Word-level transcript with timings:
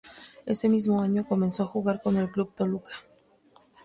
Ese 0.47 0.67
mismo 0.67 0.99
año, 1.03 1.27
comenzó 1.27 1.61
a 1.61 1.67
jugar 1.67 2.01
con 2.01 2.17
el 2.17 2.31
Club 2.31 2.55
Toluca. 2.55 3.03